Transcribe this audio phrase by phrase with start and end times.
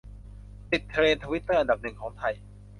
[0.71, 2.33] ติดเทรนด์ทวิตเตอร์อันดับหนึ่งของไทย